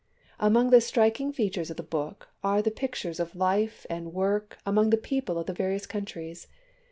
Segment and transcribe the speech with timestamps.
[0.39, 3.17] Among the striking features of the book are the pic 8^)3 6 PREFACE.
[3.19, 6.47] tures of life and work among the people of the various countries.